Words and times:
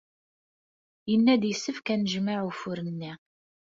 Yenna-d 1.09 1.43
yessefk 1.47 1.87
ad 1.93 1.99
nejmeɛ 2.01 2.39
ufur-nni. 2.49 3.13